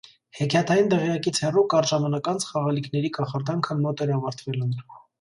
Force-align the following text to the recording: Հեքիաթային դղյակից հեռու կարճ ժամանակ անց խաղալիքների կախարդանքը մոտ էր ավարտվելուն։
Հեքիաթային 0.37 0.89
դղյակից 0.93 1.41
հեռու 1.43 1.65
կարճ 1.75 1.93
ժամանակ 1.93 2.31
անց 2.33 2.49
խաղալիքների 2.55 3.15
կախարդանքը 3.21 3.81
մոտ 3.87 4.07
էր 4.09 4.19
ավարտվելուն։ 4.21 4.79